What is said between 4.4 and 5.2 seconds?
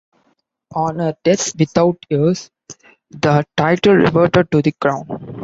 to the crown.